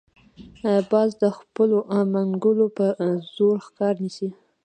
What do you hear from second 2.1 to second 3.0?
منګولو په